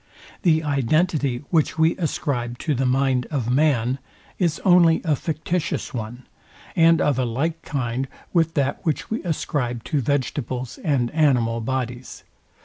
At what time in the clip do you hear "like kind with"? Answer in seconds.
7.25-8.55